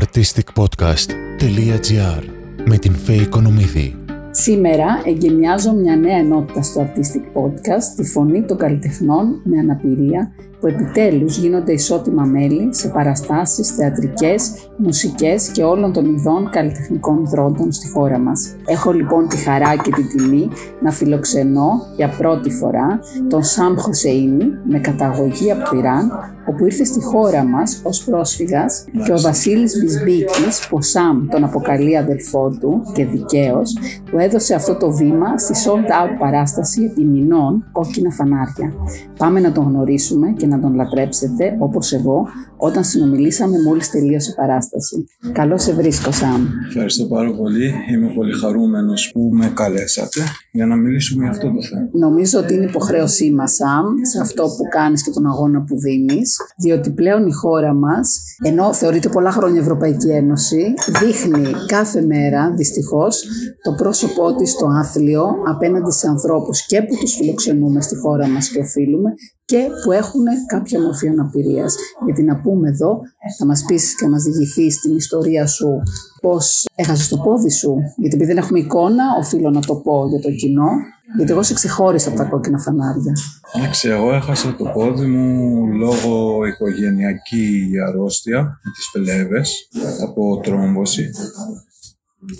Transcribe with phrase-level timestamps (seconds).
[0.00, 2.22] artisticpodcast.gr
[2.64, 3.96] με την Φέη Οικονομίδη.
[4.30, 10.68] Σήμερα εγκαινιάζω μια νέα ενότητα στο Artistic Podcast, τη φωνή των καλλιτεχνών με αναπηρία που
[10.68, 17.88] επιτέλους γίνονται ισότιμα μέλη σε παραστάσεις, θεατρικές, μουσικές και όλων των ειδών καλλιτεχνικών δρόντων στη
[17.88, 18.56] χώρα μας.
[18.66, 20.48] Έχω λοιπόν τη χαρά και την τιμή
[20.82, 26.10] να φιλοξενώ για πρώτη φορά τον Σαμ Χωσεΐνη με καταγωγή από το Ιράν,
[26.48, 31.44] όπου ήρθε στη χώρα μας ως πρόσφυγας και ο Βασίλης Μπισμπίκης, που ο Σαμ τον
[31.44, 33.76] αποκαλεί αδελφό του και δικαίως,
[34.10, 38.72] του έδωσε αυτό το βήμα στη sold out παράσταση επιμηνών κόκκινα φανάρια.
[39.18, 44.34] Πάμε να τον γνωρίσουμε και να τον λατρέψετε όπως εγώ όταν συνομιλήσαμε μόλις τελείωσε η
[44.34, 45.04] παράσταση.
[45.32, 46.46] Καλώς σε βρίσκω Σαμ.
[46.68, 47.74] Ευχαριστώ πάρα πολύ.
[47.92, 50.20] Είμαι πολύ χαρούμενος που με καλέσατε
[50.52, 51.88] για να μιλήσουμε για αυτό το θέμα.
[51.92, 56.36] Νομίζω ότι είναι υποχρέωσή μας, Σαμ, σε αυτό που κάνεις και τον αγώνα που δίνεις,
[56.58, 63.24] διότι πλέον η χώρα μας, ενώ θεωρείται πολλά χρόνια Ευρωπαϊκή Ένωση, δείχνει κάθε μέρα, δυστυχώς,
[63.62, 68.48] το πρόσωπό της στο άθλιο απέναντι σε ανθρώπους και που τους φιλοξενούμε στη χώρα μας
[68.48, 69.14] και οφείλουμε
[69.52, 71.74] και που έχουν κάποια μορφή αναπηρίας.
[72.04, 73.00] Γιατί να πούμε εδώ,
[73.38, 75.82] θα μας πεις και να μας διηγηθείς την ιστορία σου
[76.20, 77.74] πώς έχασες το πόδι σου.
[77.96, 80.68] Γιατί επειδή δεν έχουμε εικόνα, οφείλω να το πω για το κοινό.
[81.16, 83.12] Γιατί εγώ σε ξεχώρισα από τα κόκκινα φανάρια.
[83.54, 89.68] Εντάξει, εγώ έχασα το πόδι μου λόγω οικογενειακή αρρώστια με τις φελέβες
[90.02, 91.10] από τρόμβωση.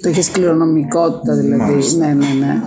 [0.03, 1.63] Το είχες κληρονομικότητα δηλαδή.
[1.63, 2.07] Μάλιστα.
[2.07, 2.61] Ναι, ναι, ναι.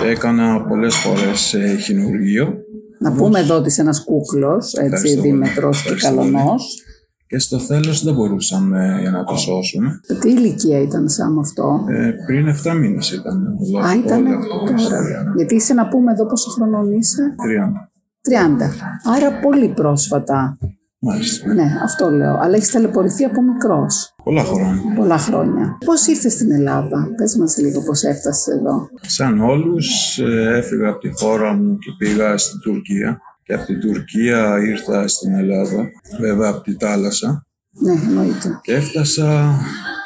[0.00, 2.62] Και έκανα πολλές φορές ε, χειρουργείο
[3.02, 5.30] Να πούμε εδώ ότι είσαι ένας κούκλος, έτσι, Ευχαριστώ πολύ.
[5.30, 6.30] δίμετρος και Ευχαριστώ πολύ.
[6.32, 6.82] καλονός.
[7.26, 10.00] και στο τέλος δεν μπορούσαμε για να το σώσουμε.
[10.20, 14.72] Τι ηλικία ήταν σαν αυτό; Ε, πριν 7 μήνες ήταν όλο, Α, ήταν όλη αυτή
[14.72, 15.16] η ιστορία.
[15.18, 15.22] τώρα.
[15.22, 15.32] ναι.
[15.36, 17.90] Γιατί είσαι να πούμε εδώ πόσο χρονών είσαι; 30.
[18.28, 18.70] 30.
[19.16, 20.58] Άρα πολύ πρόσφατα.
[21.04, 21.54] Μάλιστα.
[21.54, 22.38] Ναι, αυτό λέω.
[22.40, 24.14] Αλλά έχεις ταλαιπωρηθεί από μικρός.
[24.24, 24.82] Πολλά χρόνια.
[24.96, 25.78] Πολλά χρόνια.
[25.84, 28.88] Πώς ήρθε στην Ελλάδα, πες μας λίγο πώς έφτασες εδώ.
[29.00, 33.80] Σαν όλους ε, έφυγα από τη χώρα μου και πήγα στην Τουρκία και από την
[33.80, 35.88] Τουρκία ήρθα στην Ελλάδα,
[36.20, 38.58] βέβαια από τη θάλασσα Ναι, εννοείται.
[38.62, 39.54] και έφτασα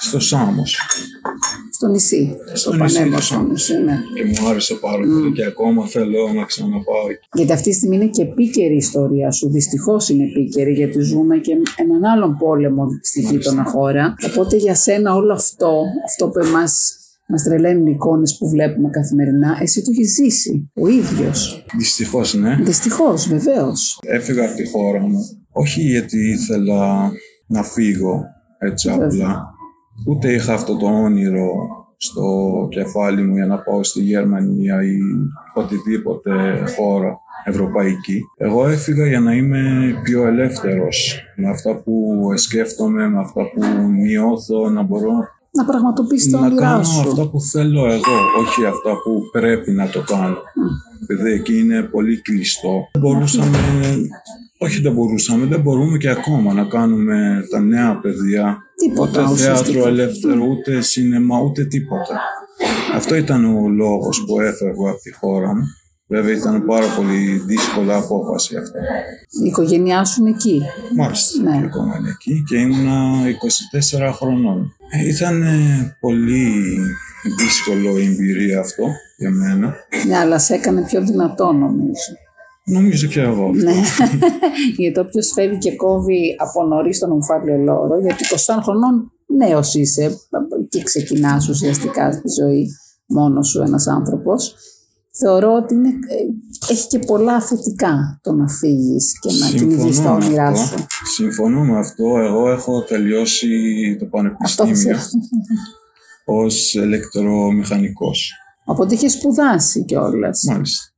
[0.00, 0.80] στο Σάμος
[1.76, 2.36] Στο νησί.
[2.46, 3.96] Στο Στο νησί, πανέμορφο στο νησί, ναι.
[4.14, 7.26] και μου άρεσε πάρα πολύ και ακόμα θέλω να ξαναπάω εκεί.
[7.32, 9.50] Γιατί αυτή τη στιγμή είναι και επίκαιρη η ιστορία σου.
[9.50, 14.14] Δυστυχώς είναι επίκαιρη, γιατί ζούμε και έναν άλλον πόλεμο στη γείτονα χώρα.
[14.30, 16.96] Οπότε για σένα όλο αυτό, αυτό που εμάς
[17.28, 21.64] μας τρελαίνουν οι εικόνες που βλέπουμε καθημερινά, εσύ το έχεις ζήσει ο ίδιος.
[21.78, 23.98] Δυστυχώς ναι, Δυστυχώς, βεβαίως.
[24.02, 25.18] έφυγα από τη χώρα μου
[25.52, 27.10] όχι γιατί ήθελα
[27.46, 28.22] να φύγω
[28.58, 29.54] έτσι απλά
[30.06, 31.50] ούτε είχα αυτό το όνειρο
[31.96, 32.24] στο
[32.70, 34.96] κεφάλι μου για να πάω στη Γερμανία ή
[35.54, 38.20] οτιδήποτε χώρα ευρωπαϊκή.
[38.36, 44.68] Εγώ έφυγα για να είμαι πιο ελεύθερος με αυτά που σκέφτομαι, με αυτά που νιώθω,
[44.70, 45.10] να μπορώ
[45.50, 47.00] Να πραγματοποιήσει το να όνειρά κάνω σου.
[47.00, 50.36] αυτά που θέλω εγώ, όχι αυτά που πρέπει να το κάνω.
[51.02, 52.88] Επειδή εκεί είναι πολύ κλειστό.
[52.92, 53.58] Δεν μπορούσαμε,
[54.58, 58.58] όχι δεν μπορούσαμε, δεν μπορούμε και ακόμα να κάνουμε τα νέα παιδιά.
[58.76, 59.72] Τίποτα, Ούτε ουσιαστικά.
[59.72, 62.20] θέατρο ελεύθερο, ούτε σινεμά, ούτε τίποτα.
[62.94, 65.62] Αυτό ήταν ο λόγος που έφευγα από τη χώρα μου.
[66.08, 68.78] Βέβαια ήταν πάρα πολύ δύσκολα απόφαση αυτή.
[69.44, 70.62] Η οικογένειά σου είναι εκεί;
[70.96, 71.58] Μάλιστα, Ναι.
[71.58, 73.12] και ακόμα είναι εκεί και ήμουνα
[74.08, 74.72] 24 χρονών.
[74.90, 76.62] Ε, Ήταν ε, πολύ
[77.38, 78.84] δύσκολο η εμπειρία αυτό
[79.16, 79.74] για μένα.
[80.06, 82.12] Ναι, αλλά σε έκανε πιο δυνατό νομίζω.
[82.66, 83.52] Νομίζω και εγώ.
[83.52, 83.72] Ναι.
[84.76, 90.16] γιατί όποιος φεύγει και κόβει από νωρίς τον ομφάλιο λόρο, γιατί 20 χρονών νέος είσαι
[90.68, 92.68] και ξεκινάς ουσιαστικά στη ζωή
[93.06, 94.54] μόνος σου ένας άνθρωπος.
[95.18, 100.02] Θεωρώ ότι είναι, ε, έχει και πολλά θετικά το να φύγεις και να κυνηγεί τα
[100.02, 100.76] με όνειρά αυτό.
[100.76, 100.86] σου.
[101.14, 102.18] Συμφωνώ με αυτό.
[102.18, 103.48] Εγώ έχω τελειώσει
[103.98, 104.98] το Αυτό πανεπιστήμιο θέλω.
[106.24, 108.32] ως ηλεκτρομηχανικός.
[108.64, 110.44] Οπότε είχες σπουδάσει κιόλας.
[110.48, 110.95] Μάλιστα.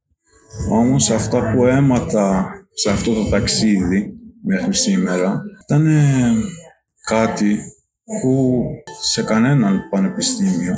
[0.70, 4.12] Όμως αυτά που έμαθα σε αυτό το ταξίδι
[4.44, 6.34] μέχρι σήμερα ήταν ε,
[7.04, 7.58] κάτι
[8.22, 8.62] που
[9.02, 10.74] σε κανέναν πανεπιστήμιο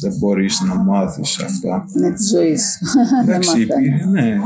[0.00, 1.84] δεν μπορείς να μάθεις αυτά.
[1.96, 2.58] Είναι τη ζωή.
[3.22, 4.36] Εντάξει, υπήρχε, ναι,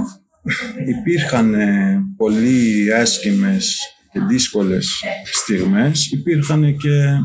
[0.86, 3.78] υπήρχαν ε, πολύ άσχημες
[4.12, 5.02] και δύσκολες
[5.32, 7.18] στιγμές, υπήρχαν και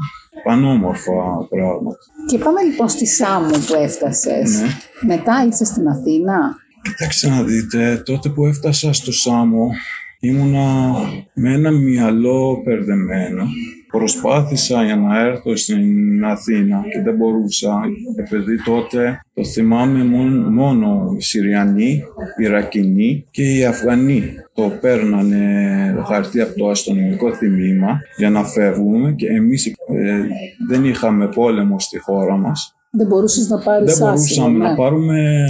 [0.43, 1.97] πανόμορφα πράγματα.
[2.27, 4.61] Και πάμε λοιπόν στη Σάμου που έφτασες.
[4.61, 4.67] Ναι.
[5.15, 6.55] Μετά ήρθε στην Αθήνα.
[6.87, 9.71] Κοιτάξτε να δείτε, τότε που έφτασα στο Σάμο
[10.19, 10.95] ήμουνα
[11.33, 13.47] με ένα μυαλό περδεμένο
[13.91, 17.81] Προσπάθησα για να έρθω στην Αθήνα και δεν μπορούσα,
[18.15, 22.03] επειδή τότε το θυμάμαι μόνο, μόνο οι Συριανοί,
[22.39, 24.23] οι Ρακινοί και οι Αφγανοί.
[24.53, 29.73] Το παίρνανε το χαρτί από το αστυνομικό θυμήμα για να φεύγουμε και εμείς ε,
[30.67, 34.75] δεν είχαμε πόλεμο στη χώρα μας δεν μπορούσες να πάρεις Δεν μπορούσαμε να ναι.
[34.75, 35.45] πάρουμε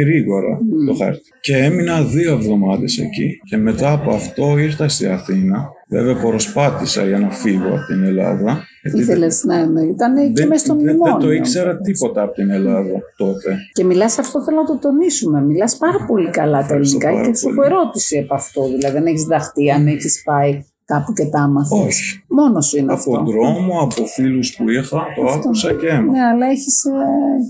[0.00, 1.30] γρήγορα το χάρτη.
[1.40, 3.40] Και έμεινα δύο εβδομάδες εκεί.
[3.44, 5.74] Και μετά από αυτό ήρθα στη Αθήνα.
[5.88, 8.64] Βέβαια προσπάθησα για να φύγω από την Ελλάδα.
[8.82, 11.04] Ήθελες να ναι, ήταν και μέσα στο μνημόνιο.
[11.04, 13.56] Δεν το ήξερα τίποτα από την Ελλάδα τότε.
[13.72, 15.40] Και μιλάς αυτό, θέλω να το τονίσουμε.
[15.40, 18.64] Μιλάς πάρα πολύ καλά τα ελληνικά και σου έχω ερώτηση από αυτό.
[18.66, 21.78] Δηλαδή, δεν έχεις δαχτεί αν έχεις πάει κάπου και τα άμαθες.
[21.86, 22.24] Όχι.
[22.28, 23.20] Μόνος σου είναι από αυτό.
[23.20, 25.38] Από δρόμο, από φίλους που είχα, το αυτό.
[25.38, 26.10] άκουσα και έμαθα.
[26.10, 26.90] Ναι, αλλά έχεις ε,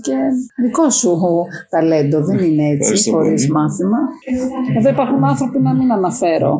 [0.01, 0.15] και
[0.63, 1.17] δικό σου
[1.69, 3.97] ταλέντο, δεν είναι έτσι, χωρίς μάθημα.
[4.77, 6.59] Εδώ υπάρχουν άνθρωποι να μην αναφέρω.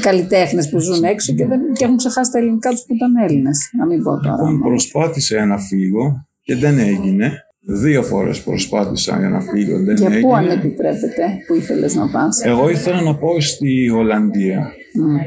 [0.00, 3.70] Καλλιτέχνες που ζουν έξω και, δεν, και έχουν ξεχάσει τα ελληνικά τους που ήταν Έλληνες.
[3.78, 4.36] Να μην πω τώρα.
[4.36, 7.32] Λοιπόν, προσπάθησα να φύγω και δεν έγινε.
[7.64, 10.20] Δύο φορές προσπάθησα για να φύγω, δεν Για έγινε.
[10.20, 14.72] πού αν επιτρέπετε, που ήθελες να πας; Εγώ ήθελα να πάω στη Ολλανδία.
[14.98, 15.26] Mm.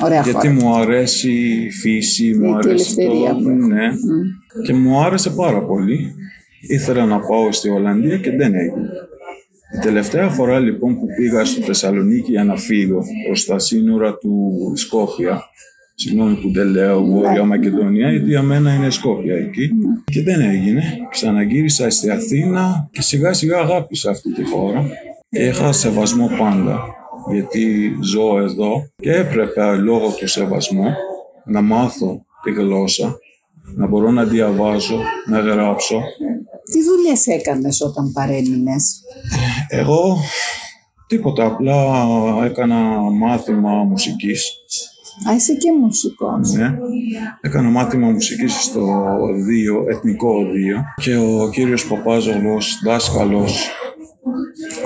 [0.00, 3.50] Ωραία Γιατί μου αρέσει η φύση, μου αρέσει το...
[3.50, 3.88] Ναι.
[4.62, 6.14] Και μου άρεσε πάρα πολύ.
[6.60, 8.88] Ήθελα να πάω στη Ολλανδία και δεν έγινε.
[9.74, 14.72] Η τελευταία φορά λοιπόν που πήγα στο Θεσσαλονίκη για να φύγω προς τα σύνορα του
[14.74, 15.42] Σκόπια,
[15.94, 17.42] συγγνώμη που δεν λέω Βόρεια ναι.
[17.42, 19.88] Μακεδονία, γιατί για μένα είναι Σκόπια εκεί, ναι.
[20.04, 20.82] και δεν έγινε.
[21.10, 24.88] Ξαναγύρισα στη Αθήνα και σιγά σιγά αγάπησα αυτή τη χώρα
[25.28, 26.97] και είχα σεβασμό πάντα
[27.30, 30.94] γιατί ζω εδώ και έπρεπε λόγω του σεβασμού
[31.44, 33.18] να μάθω τη γλώσσα,
[33.76, 36.00] να μπορώ να διαβάζω, να γράψω.
[36.72, 39.00] Τι δουλειές έκανες όταν παρέμεινες;
[39.68, 40.16] Εγώ
[41.06, 41.74] τίποτα, απλά
[42.44, 44.52] έκανα μάθημα μουσικής.
[45.30, 46.52] Α, είσαι και μουσικός.
[46.52, 46.78] Ναι.
[47.40, 48.80] Έκανα μάθημα μουσικής στο
[49.20, 53.68] Οδείο, Εθνικό Οδείο και ο κύριος Παπάζογλος, δάσκαλος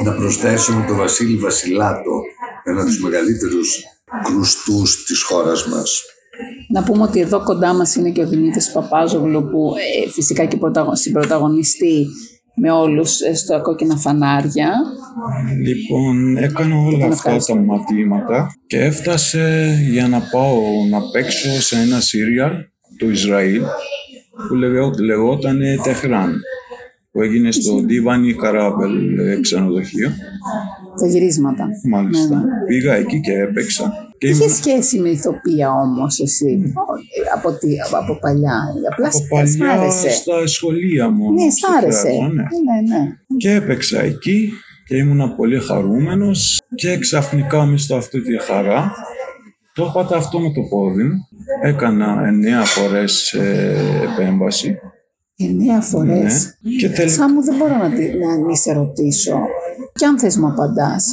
[0.04, 2.22] να προσθέσουμε τον Βασίλη Βασιλάτο,
[2.64, 3.82] ένα από τους μεγαλύτερους
[4.24, 6.02] κρουστούς της χώρας μας.
[6.68, 9.72] Να πούμε ότι εδώ κοντά μας είναι και ο Δημήτρης Παπάζογλου που
[10.04, 10.58] ε, φυσικά και
[10.92, 12.06] συμπροταγωνιστεί
[12.54, 14.72] με όλους ε, στο κόκκινα φανάρια.
[15.64, 20.60] Λοιπόν, έκανα όλα αυτά τα μαθήματα και έφτασε για να πάω
[20.90, 22.52] να παίξω σε ένα σύριαλ
[22.98, 23.62] του Ισραήλ
[24.48, 24.54] που
[25.02, 26.40] λεγόταν Τεχράν
[27.12, 30.10] που έγινε στο Ντίβανι Καράμπελ ε, ξενοδοχείο.
[31.00, 31.68] Τα γυρίσματα.
[31.84, 32.36] Μάλιστα.
[32.36, 32.64] Ναι.
[32.66, 33.92] Πήγα εκεί και έπαιξα.
[34.18, 36.72] Και Είχε σχέση με ηθοποιία όμως εσύ
[37.34, 37.48] από,
[38.02, 38.62] από παλιά.
[38.90, 41.32] Απλά από παλιά στα σχολεία μου.
[41.32, 42.08] Ναι, σ' άρεσε.
[42.08, 42.26] Ναι.
[42.28, 43.08] ναι, ναι.
[43.36, 44.52] Και έπαιξα εκεί
[44.86, 48.92] και ήμουνα πολύ χαρούμενος και ξαφνικά μες στο αυτή τη χαρά
[49.74, 51.28] το έπατα αυτό με το πόδι μου.
[51.62, 53.76] Έκανα εννέα φορές ε,
[54.12, 54.78] επέμβαση
[55.48, 56.56] Εννέα φορές.
[56.60, 56.76] Ναι.
[56.76, 57.14] Και τελικά...
[57.14, 59.38] Σαν μου δεν μπορώ να, να μη σε ρωτήσω.
[59.92, 61.04] Και αν θες μου απαντάς,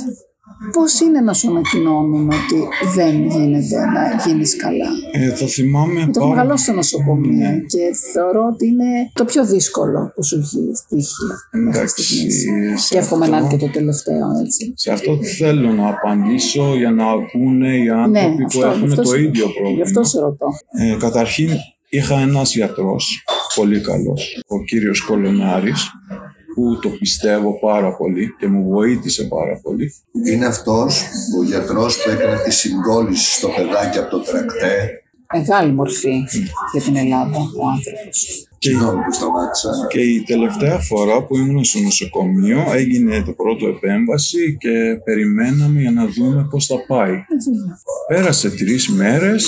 [0.73, 6.19] πώς είναι να σου ανακοινώνουν ότι δεν γίνεται να γίνεις καλά; Ε, το θυμάμαι Το
[6.19, 7.57] έχω μεγαλώσει στο νοσοκομείο ναι.
[7.57, 7.79] και
[8.13, 11.25] θεωρώ ότι είναι το πιο δύσκολο που σου έχει τύχει.
[11.51, 12.27] Εντάξει.
[12.89, 14.73] Και εύχομαι να είναι και το τελευταίο έτσι.
[14.75, 19.47] Σε αυτό θέλω να απαντήσω για να ακούνε οι άνθρωποι ναι, που έχουν το ίδιο
[19.49, 19.75] πρόβλημα.
[19.75, 20.47] Γι' αυτό σε ρωτώ.
[20.71, 21.49] Ε, καταρχήν
[21.89, 23.23] είχα ένας γιατρός
[23.55, 25.91] πολύ καλός, ο κύριος Κολονάρης,
[26.53, 29.93] που το πιστεύω πάρα πολύ και μου βοήθησε πάρα πολύ.
[30.27, 31.03] Είναι αυτός
[31.39, 35.03] ο γιατρός που έκανε τη συγκόλληση στο παιδάκι από το τρακτέ.
[35.33, 36.23] Μεγάλη μορφή
[36.73, 38.47] για την Ελλάδα ο άνθρωπος.
[38.57, 38.71] Και,
[39.89, 45.91] και η τελευταία φορά που ήμουν στο νοσοκομείο έγινε το πρώτο επέμβαση και περιμέναμε για
[45.91, 47.23] να δούμε πώς θα πάει.
[48.07, 49.45] Πέρασε τρεις μέρες,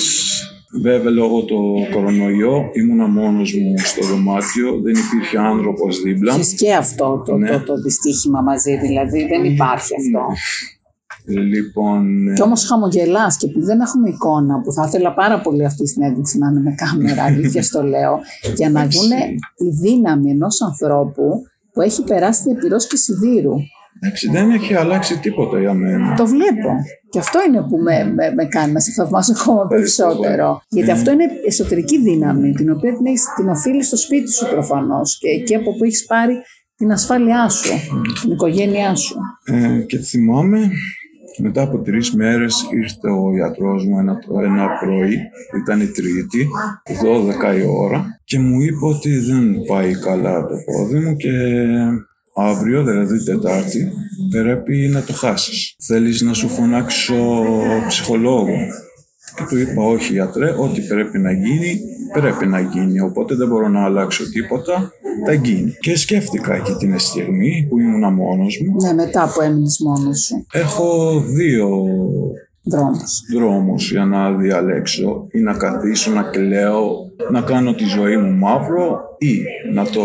[0.80, 6.36] Βέβαια, λόγω του κορονοϊό ήμουνα μόνος μου στο δωμάτιο, δεν υπήρχε άνθρωπος δίπλα.
[6.36, 7.50] Και και αυτό το, ναι.
[7.50, 10.20] το, το δυστύχημα μαζί, δηλαδή δεν υπάρχει αυτό.
[11.26, 12.34] Λοιπόν...
[12.34, 15.86] Και όμως χαμογελάς και επειδή δεν έχουμε εικόνα που θα ήθελα πάρα πολύ αυτή η
[15.86, 18.20] συνέντευξη να είναι με κάμερα, αλήθεια στο λέω,
[18.56, 19.10] για να δουν
[19.56, 23.54] τη δύναμη ενός ανθρώπου που έχει περάσει την επιρρόσκη σιδήρου.
[24.04, 26.14] Εντάξει, δεν έχει αλλάξει τίποτα για μένα.
[26.14, 26.70] Το βλέπω.
[27.10, 30.62] Και αυτό είναι που με, με, με κάνει να σε θαυμάσω ακόμα περισσότερο.
[30.68, 35.18] Γιατί αυτό είναι εσωτερική δύναμη, την οποία την, έχεις, την οφείλεις στο σπίτι σου προφανώς
[35.18, 36.34] και εκεί από που έχεις πάρει
[36.76, 37.72] την ασφάλειά σου,
[38.20, 39.16] την οικογένειά σου.
[39.44, 40.70] Ε, και θυμάμαι
[41.38, 45.18] μετά από τρεις μέρες ήρθε ο γιατρός μου ένα, ένα πρωί,
[45.62, 46.48] ήταν η Τρίτη,
[47.52, 51.30] 12 η ώρα και μου είπε ότι δεν πάει καλά το πόδι μου και
[52.34, 53.92] αύριο, δηλαδή Τετάρτη,
[54.30, 55.74] πρέπει να το χάσεις.
[55.86, 57.14] Θέλεις να σου φωνάξω
[57.88, 58.56] ψυχολόγο.
[59.36, 61.80] Και του είπα όχι γιατρέ, ό,τι πρέπει να γίνει,
[62.12, 63.00] πρέπει να γίνει.
[63.00, 64.92] Οπότε δεν μπορώ να αλλάξω τίποτα,
[65.26, 65.76] θα γίνει.
[65.80, 68.76] Και σκέφτηκα εκεί την στιγμή που ήμουν μόνος μου.
[68.86, 70.46] Ναι, μετά που έμεινες μόνος σου.
[70.52, 71.68] Έχω δύο
[72.64, 73.22] Δρόμος.
[73.34, 79.00] δρόμους για να διαλέξω ή να καθίσω να κλαίω, να κάνω τη ζωή μου μαύρο
[79.18, 79.42] ή
[79.72, 80.02] να το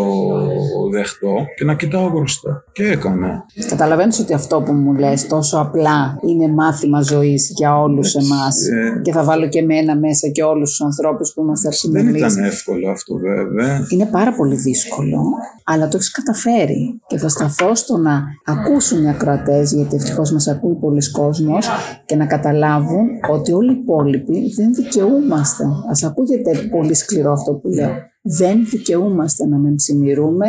[0.92, 2.64] δεχτώ και να κοιτάω μπροστά.
[2.72, 3.46] Και έκανα.
[3.70, 9.02] Καταλαβαίνεις ότι αυτό που μου λες τόσο απλά είναι μάθημα ζωής για όλους εμάς ε.
[9.02, 12.34] και θα βάλω και εμένα μέσα και όλους τους ανθρώπους που είμαστε Δεν αρσιμιλείς.
[12.34, 13.86] ήταν εύκολο αυτό βέβαια.
[13.90, 15.20] Είναι πάρα πολύ δύσκολο,
[15.64, 17.02] αλλά το έχεις καταφέρει.
[17.08, 21.68] Και θα σταθώ στο να ακούσουν οι ακροατές, γιατί ευτυχώς μας ακούει πολλοί κόσμος,
[22.06, 25.64] και να καταλάβουν ότι όλοι οι υπόλοιποι δεν δικαιούμαστε.
[25.64, 27.96] Α ακούγεται πολύ σκληρό αυτό που λέω.
[28.22, 30.46] Δεν δικαιούμαστε να μεμψημυρούμε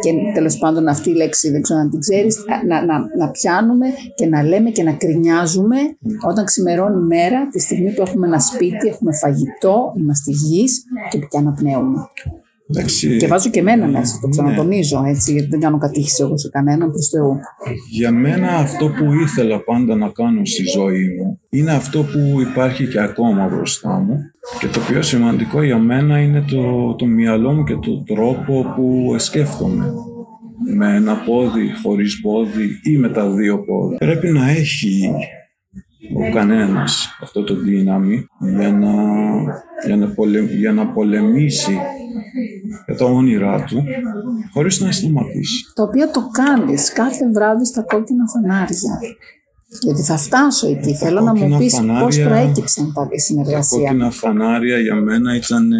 [0.00, 3.86] και τέλος πάντων αυτή η λέξη δεν ξέρω αν την ξέρεις, να, να, να πιάνουμε
[4.14, 5.76] και να λέμε και να κρινιάζουμε
[6.28, 11.18] όταν ξημερώνει η μέρα, τη στιγμή που έχουμε ένα σπίτι, έχουμε φαγητό, είμαστε υγιείς και
[11.18, 12.08] πια αναπνέουμε.
[12.68, 16.48] Εντάξει, Και βάζω και εμένα μέσα, το ξανατονίζω έτσι, γιατί δεν κάνω κατήχηση εγώ σε
[16.48, 17.38] κανέναν προς Θεού.
[17.90, 22.88] Για μένα αυτό που ήθελα πάντα να κάνω στη ζωή μου είναι αυτό που υπάρχει
[22.88, 24.16] και ακόμα μπροστά μου
[24.58, 29.14] και το πιο σημαντικό για μένα είναι το, το μυαλό μου και το τρόπο που
[29.18, 29.92] σκέφτομαι.
[30.74, 33.98] Με ένα πόδι, χωρίς πόδι ή με τα δύο πόδια.
[33.98, 35.10] Πρέπει να έχει
[36.14, 38.26] ο κανένας αυτό το δύναμη
[38.58, 38.92] για να,
[39.86, 41.78] για να, πολε, για να πολεμήσει
[42.86, 43.84] για τα όνειρά του
[44.52, 45.64] χωρίς να σταματήσει.
[45.74, 48.98] Το οποίο το κάνεις κάθε βράδυ στα κόκκινα φανάρια.
[49.80, 50.94] Γιατί θα φτάσω εκεί.
[50.94, 53.78] Θέλω να μου κόκκινα πεις πώς φανάρια- προέκυψε τα- η Τα συνεργασία.
[53.80, 55.76] κόκκινα φανάρια για μένα ήταν ε,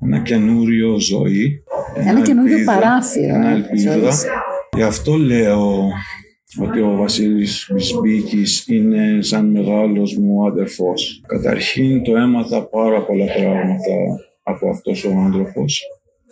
[0.00, 1.62] ένα καινούριο ζωή.
[1.94, 3.92] Ένα καινούριο ελπίδα, παράθυρο, Ένα ε, ελπίδα.
[3.98, 4.24] ζωής.
[4.76, 5.88] Γι' αυτό λέω
[6.62, 11.22] ότι ο Βασίλης Μπισμπίκης είναι σαν μεγάλος μου αδερφός.
[11.26, 13.94] Καταρχήν το έμαθα πάρα πολλά πράγματα
[14.42, 15.82] από αυτός ο άνθρωπος.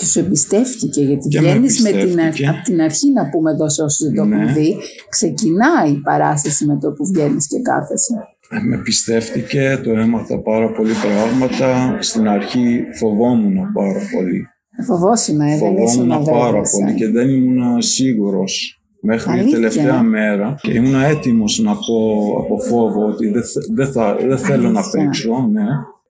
[0.03, 2.49] Και σου εμπιστεύτηκε, γιατί Και με βγαίνεις με την, εμπιστεύτηκε.
[2.49, 4.37] από την αρχή να πούμε εδώ σε όσους δεν το Ναι.
[4.43, 4.77] έχουν δει,
[5.09, 8.15] ξεκινάει η παράσταση με το που βγαίνεις και κάθεσαι.
[8.51, 11.97] Ε, Με πιστεύτηκε, το έμαθα πάρα πολύ πράγματα.
[12.01, 14.47] Στην αρχή φοβόμουν πάρα πολύ.
[14.87, 16.77] Φοβόσουν, ε, δεν ήσουν Φοβόμουν πάρα βέβαιος, ε.
[16.85, 19.45] πολύ και δεν ήμουν σίγουρος μέχρι Αλήθεια.
[19.51, 21.97] την τελευταία μέρα και ήμουν έτοιμος να πω
[22.41, 25.03] από φόβο ότι δεν, θε- δεν, θα, δεν θέλω να Αλήθεια.
[25.05, 25.67] παίξω, ναι.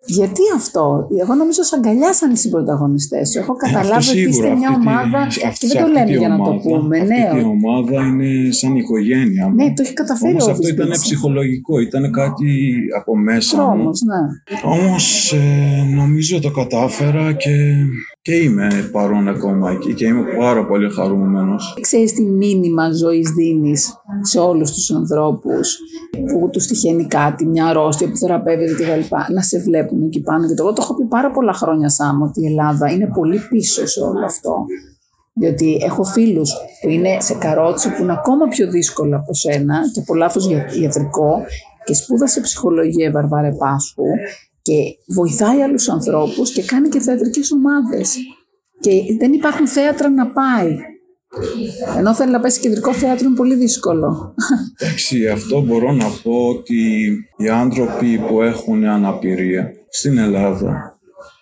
[0.06, 3.38] Γιατί αυτό, εγώ νομίζω σε αγκαλιάσαν οι συμπροταγωνιστές σου.
[3.38, 5.18] Έχω Ε, αυτό καταλάβει ότι είστε σίγουρα, μια αυτή τη- ομάδα.
[5.18, 6.98] αυτή- και δεν σε το αυτή λέμε τη για να το ομάδα- πούμε.
[6.98, 9.54] Αυτή Ναι, η ομάδα είναι σαν οικογένεια μου.
[9.54, 11.00] ναι, το έχει καταφέρει Όμως ο αυτό ήταν Βυσμπίξ.
[11.00, 12.50] ψυχολογικό, ήταν κάτι
[12.98, 13.62] από μέσα μου.
[13.74, 14.20] Τρόμος, ναι.
[14.70, 17.56] Όμως ε, νομίζω το κατάφερα και,
[18.22, 21.76] και είμαι παρόν ακόμα εκεί και είμαι πάρα πολύ χαρούμενος.
[21.80, 25.78] Ξέρεις τι μήνυμα ζωής δίνεις σε όλους τους ανθρώπους
[26.32, 29.14] που τους τυχαίνει κάτι, μια αρρώστια που θεραπεύεται κτλ.
[29.34, 30.46] Να σε βλέπουν εκεί πάνω.
[30.48, 33.38] Και το εγώ το έχω πει πάρα πολλά χρόνια Σάμ ότι η Ελλάδα είναι πολύ
[33.50, 34.64] πίσω σε όλο αυτό.
[35.34, 36.52] Διότι έχω φίλους
[36.82, 40.66] που είναι σε καρότσι που είναι ακόμα πιο δύσκολο από σένα και από λάθος για-
[40.80, 41.42] ιατρικό
[41.84, 44.04] και σπούδασε ψυχολογία η Βαρβάρε Πάσχου
[44.62, 48.16] και βοηθάει άλλους ανθρώπους και κάνει και θεατρικές ομάδες.
[48.80, 50.76] Και δεν υπάρχουν θέατρα να πάει.
[51.98, 54.34] Ενώ θέλει να πάει σε κεντρικό θέατρο είναι πολύ δύσκολο.
[54.78, 60.98] Εντάξει, αυτό μπορώ να πω ότι οι άνθρωποι που έχουν αναπηρία στην Ελλάδα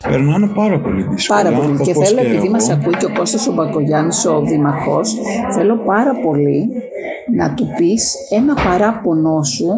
[0.08, 1.42] περνάνε πάρα πολύ δύσκολα.
[1.42, 1.80] Πάρα πολύ.
[1.80, 2.50] Και όπως θέλω, επειδή εγώ.
[2.50, 5.16] μας ακούει και ο Κώστας ο Μπακογιάννης, ο Δήμαρχος,
[5.52, 6.68] θέλω πάρα πολύ
[7.36, 9.68] να του πεις ένα παράπονό σου,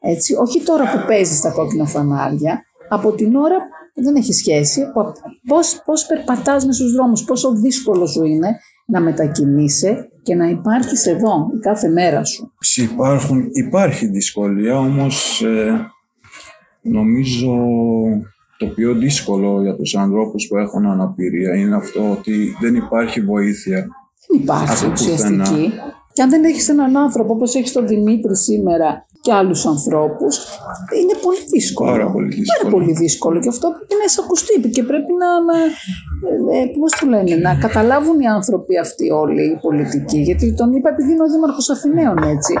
[0.00, 2.62] έτσι, όχι τώρα που παίζεις τα κόκκινα φανάρια,
[2.94, 3.56] από την ώρα
[3.94, 5.12] που δεν έχει σχέση, από
[5.46, 8.48] πώς, πώς περπατάς με στους δρόμους, πόσο δύσκολο σου είναι
[8.86, 12.52] να μετακινείσαι και να υπάρχεις εδώ κάθε μέρα σου.
[12.76, 15.86] Υπάρχουν, υπάρχει δυσκολία, όμως ε,
[16.82, 17.56] νομίζω
[18.58, 23.86] το πιο δύσκολο για τους ανθρώπους που έχουν αναπηρία είναι αυτό ότι δεν υπάρχει βοήθεια.
[24.28, 25.36] Δεν υπάρχει Από ουσιαστική.
[25.36, 25.72] πουθενά.
[26.12, 30.34] Και αν δεν έχεις έναν άνθρωπο όπως έχεις τον Δημήτρη σήμερα και άλλους ανθρώπους,
[31.00, 31.90] είναι πολύ δύσκολο.
[31.90, 32.58] Πάρα πολύ δύσκολο.
[32.58, 33.40] Πάρα πολύ δύσκολο.
[33.40, 35.56] Και αυτό πρέπει να εισακουστεί και πρέπει να, να
[36.54, 40.18] ε, ε, πώς το λένε, να καταλάβουν οι άνθρωποι αυτοί όλοι οι πολιτικοί.
[40.18, 42.54] Γιατί τον είπα επειδή είναι ο Δήμαρχος Αθηναίων έτσι.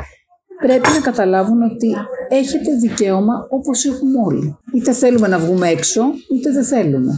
[0.60, 1.88] Πρέπει να καταλάβουν ότι
[2.28, 4.56] έχετε δικαίωμα όπως έχουμε όλοι.
[4.74, 6.02] Είτε θέλουμε να βγούμε έξω,
[6.34, 7.12] είτε δεν θέλουμε.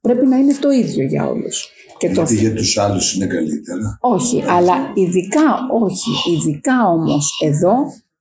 [0.00, 1.68] Πρέπει να είναι το ίδιο για όλους.
[1.98, 3.98] Και το Γιατί για τους άλλους είναι καλύτερα.
[4.00, 5.48] όχι, αλλά ειδικά
[5.84, 6.10] όχι.
[6.34, 7.74] Ειδικά όμως εδώ,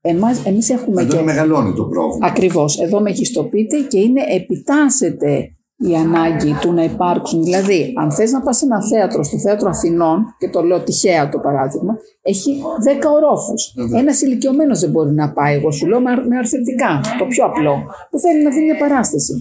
[0.05, 1.23] εμάς, εμείς έχουμε Εδώ και...
[1.23, 2.27] μεγαλώνει το πρόβλημα.
[2.27, 7.43] Ακριβώς, εδώ μεγιστοποιείται και είναι επιτάσσεται η ανάγκη του να υπάρξουν.
[7.43, 11.29] Δηλαδή, αν θες να πας σε ένα θέατρο, στο θέατρο Αθηνών, και το λέω τυχαία
[11.29, 12.61] το παράδειγμα, έχει
[13.01, 13.73] 10 ορόφους.
[13.95, 17.75] Ένας ηλικιωμένος δεν μπορεί να πάει, εγώ σου λέω με αρθρητικά, το πιο απλό,
[18.09, 19.33] που θέλει να δει μια παράσταση.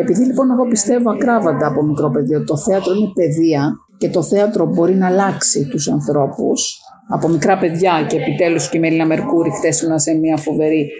[0.00, 4.22] Επειδή λοιπόν εγώ πιστεύω ακράβαντα από μικρό παιδί ότι το θέατρο είναι παιδεία και το
[4.22, 6.79] θέατρο μπορεί να αλλάξει τους ανθρώπους,
[7.10, 10.90] από μικρά παιδιά και επιτέλους και η Μέλινα Μερκούρη χτες σε μια φοβερή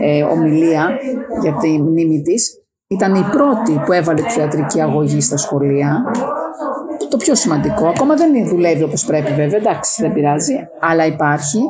[0.00, 0.98] ε, ομιλία
[1.42, 2.60] για τη μνήμη της
[2.92, 6.04] ήταν η πρώτη που έβαλε τη θεατρική αγωγή στα σχολεία.
[7.10, 11.60] Το πιο σημαντικό, ακόμα δεν δουλεύει όπως πρέπει βέβαια, εντάξει δεν πειράζει, αλλά υπάρχει.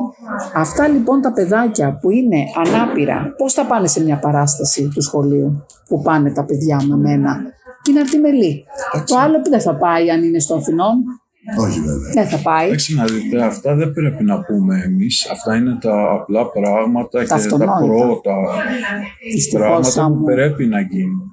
[0.55, 5.65] Αυτά λοιπόν τα παιδάκια που είναι ανάπηρα, πώς θα πάνε σε μια παράσταση του σχολείου
[5.87, 7.41] που πάνε τα παιδιά με μένα;
[7.81, 8.65] Και είναι αρτιμελή.
[9.05, 11.03] Το άλλο που δεν θα πάει αν είναι στο Αθηνών,
[11.59, 12.11] όχι βέβαια.
[12.13, 12.67] Δεν θα πάει.
[12.67, 15.29] Εντάξει να δείτε, αυτά δεν πρέπει να πούμε εμείς.
[15.31, 18.35] Αυτά είναι τα απλά πράγματα τα και τα πρώτα
[19.51, 21.25] πράγματα που πρέπει να γίνουν.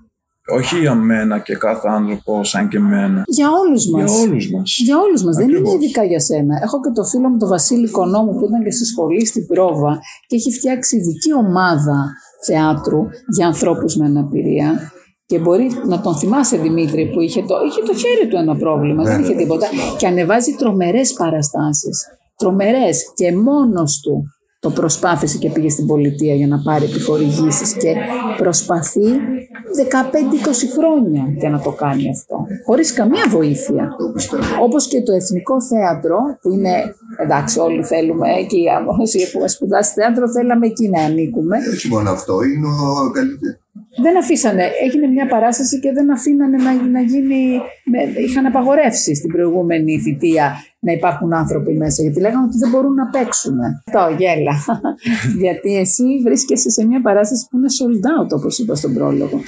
[0.51, 3.23] Όχι για μένα και κάθε άνθρωπο σαν και μένα.
[3.27, 4.11] Για όλους μας.
[4.11, 4.79] Για όλους μας.
[4.85, 5.37] Για όλους μας.
[5.37, 6.61] Δεν είναι ειδικά για σένα.
[6.63, 9.99] Έχω και το φίλο μου τον Βασίλη Κονόμου που ήταν και στη σχολή στην Πρόβα
[10.27, 12.13] και έχει φτιάξει ειδική ομάδα
[12.47, 14.93] θεάτρου για ανθρώπους με αναπηρία
[15.29, 19.03] και μπορεί να τον θυμάσαι Δημήτρη που είχε το, είχε το χέρι του ένα πρόβλημα,
[19.03, 19.67] δεν είχε τίποτα.
[19.99, 22.07] Και ανεβάζει τρομερές παραστάσεις.
[22.37, 24.25] Τρομερές και μόνος του
[24.61, 27.95] το προσπάθησε και πήγε στην πολιτεία για να πάρει επιχορηγήσεις και
[28.37, 29.99] προσπαθεί 15-20
[30.79, 32.37] χρόνια για να το κάνει αυτό.
[32.67, 33.97] Χωρίς καμία βοήθεια.
[34.63, 38.67] Όπως και το Εθνικό Θέατρο που είναι, εντάξει όλοι θέλουμε και οι
[39.33, 41.57] που σπουδάσει θέατρο θέλαμε εκεί να ανήκουμε.
[41.73, 43.68] Όχι μόνο αυτό, είναι ο καλύτερος
[44.03, 47.61] δεν αφήσανε, έγινε μια παράσταση και δεν αφήνανε να, να γίνει,
[48.27, 53.07] είχαν απαγορεύσει στην προηγούμενη θητεία να υπάρχουν άνθρωποι μέσα, γιατί λέγανε ότι δεν μπορούν να
[53.07, 53.57] παίξουν.
[53.93, 54.55] Το γέλα.
[55.45, 59.41] γιατί εσύ βρίσκεσαι σε μια παράσταση που είναι sold out, όπως είπα στον πρόλογο.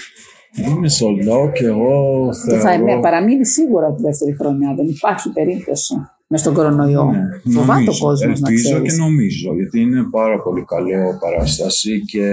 [0.56, 1.94] Είναι sold out και εγώ
[2.34, 2.84] θεωρώ...
[2.84, 5.94] Και θα παραμείνει σίγουρα τη δεύτερη χρονιά, δεν υπάρχει περίπτωση
[6.32, 7.04] με στον κορονοϊό.
[7.04, 8.82] Ναι, Φοβάται ο κόσμος να ξέρει.
[8.82, 12.24] και νομίζω, γιατί είναι πάρα πολύ καλό παράσταση και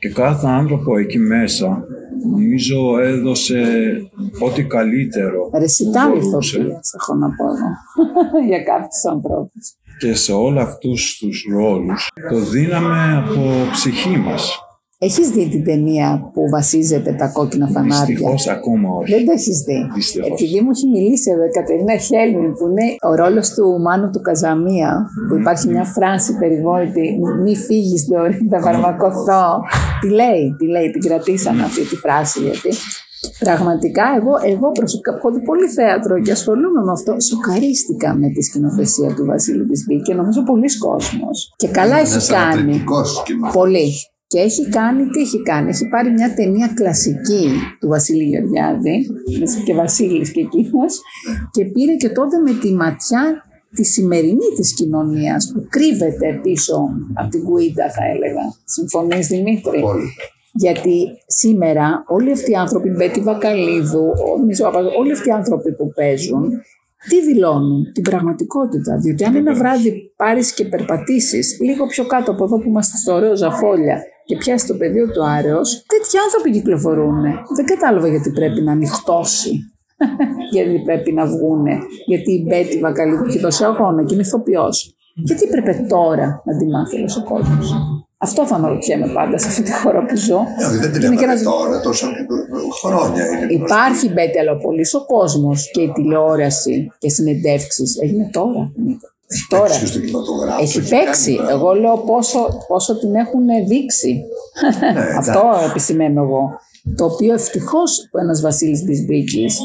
[0.00, 1.84] και κάθε άνθρωπο εκεί μέσα
[2.32, 3.62] νομίζω έδωσε
[4.40, 5.50] ό,τι καλύτερο.
[5.52, 7.68] Ρεσιτάλ ηθοποιίας έχω να πω εδώ,
[8.48, 9.74] για κάποιους ανθρώπους.
[9.98, 14.58] Και σε όλα αυτούς τους ρόλους το δίναμε από ψυχή μας.
[15.02, 19.12] Έχεις δει την ταινία που βασίζεται τα κόκκινα φανάρια; Δυστυχώς ακόμα όχι.
[19.14, 19.90] Δεν το έχεις δει.
[19.94, 20.30] Δυστυχώς.
[20.30, 24.20] Επειδή μου έχει μιλήσει εδώ η Κατερίνα Χέλμη, που είναι ο ρόλος του Μάνου του
[24.20, 28.06] Καζαμία, που υπάρχει μια φράση περιβόητη, Μη φύγεις,
[28.50, 29.60] θα φαρμακοθώ.
[30.00, 32.70] Τι λέει, τι λέει, την κρατήσαμε αυτή τη φράση, γιατί
[33.38, 37.20] Πραγματικά, εγώ, εγώ προσωπικά έχω δει πολύ θέατρο και ασχολούμαι με αυτό.
[37.20, 41.52] Σοκαρίστηκα με τη σκηνοθεσία του Βασίλου Μπισμπή και νομίζω πολλοί κόσμος.
[41.56, 42.84] Και καλά έχει κάνει.
[43.52, 43.88] Πολύ.
[44.32, 47.48] Και έχει κάνει, τι έχει κάνει, έχει πάρει μια ταινία κλασική
[47.80, 49.06] του Βασίλη Γεωργιάδη
[49.64, 51.00] και Βασίλης και εκείνος
[51.50, 56.74] και πήρε και τότε με τη ματιά τη σημερινή της κοινωνίας που κρύβεται πίσω
[57.14, 58.44] από την κουίντα θα έλεγα.
[58.64, 59.82] Συμφωνείς Δημήτρη;
[60.52, 64.12] Γιατί σήμερα όλοι αυτοί οι άνθρωποι, Μπέτη Βακαλίδου,
[64.98, 66.50] όλοι αυτοί οι άνθρωποι που παίζουν,
[67.08, 68.96] τι δηλώνουν, την πραγματικότητα.
[68.98, 73.12] Διότι αν ένα βράδυ πάρεις και περπατήσεις λίγο πιο κάτω από εδώ που είμαστε στο
[73.12, 77.22] ωραίο Ζαφόλια και πιάσει το πεδίο του Άρεος, τέτοιοι άνθρωποι κυκλοφορούν.
[77.56, 79.52] Δεν κατάλαβα γιατί πρέπει να ανοιχτώσει.
[80.54, 81.78] γιατί πρέπει να βγούνε.
[82.06, 84.94] Γιατί η Μπέτη Βακαλή που έχει δώσει αγώνα και είναι ηθοποιός.
[85.14, 87.74] Γιατί έπρεπε τώρα να τη μάθει ο κόσμος.
[88.18, 90.40] Αυτό θα αναρωτιέμαι πάντα σε αυτή τη χώρα που ζω.
[90.58, 92.06] Ε, δεν την έμαθε τώρα, τόσο
[92.82, 93.52] χρόνια είναι.
[93.52, 98.72] Υπάρχει Μπέτη, αλλά πολύ ο κόσμος και η τηλεόραση και συνεντεύξεις έγινε τώρα.
[99.32, 100.62] Έχει Τώρα, παίξει στο κινηματογράφο.
[100.62, 101.38] Έχει, παίξει.
[101.50, 104.22] Εγώ λέω πόσο, πόσο την έχουν δείξει.
[104.80, 106.50] Ναι, Αυτό επισημαίνω εγώ.
[106.96, 109.58] Το οποίο ευτυχώς ο ένας Βασίλης Μπισμπίκης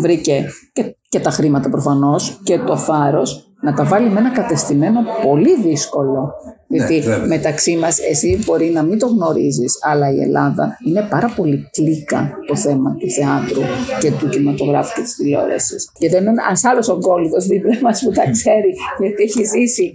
[0.00, 3.22] βρήκε και, και τα χρήματα προφανώς και το θάρρο
[3.60, 6.32] να τα βάλει με ένα κατεστημένο πολύ δύσκολο.
[6.66, 11.32] Ναι, Γιατί μεταξύ μας εσύ μπορεί να μην το γνωρίζεις, αλλά η Ελλάδα είναι πάρα
[11.36, 13.62] πολύ κλίκα το θέμα του θεάτρου
[14.00, 15.90] και του κινηματογράφου και της τηλεόρασης.
[15.98, 19.92] Και δεν είναι ένας άλλος ο κόλλητος δίπλα μας που τα ξέρει, γιατί έχει ζήσει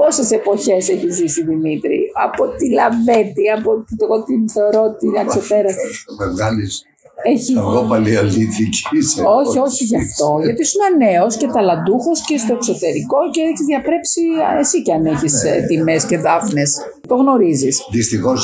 [0.00, 5.88] Πόσες εποχές έχει ζήσει Δημήτρη, από τη Λαμπέτη, από το εγώ την θεωρώ την αξιοπέραστη.
[6.18, 6.66] Με βγάλει
[7.22, 7.52] έχει...
[7.52, 8.16] Εγώ πάλι
[9.40, 10.38] Όχι, όχι γι' αυτό.
[10.42, 14.22] Γιατί ήσουν νέος και ταλαντούχος και στο εξωτερικό και έχεις διαπρέψει
[14.60, 15.50] εσύ και αν έχεις ναι.
[15.50, 16.70] Ε, τιμές και δάφνες.
[17.08, 17.80] Το γνωρίζεις.
[17.90, 18.38] Δυστυχώς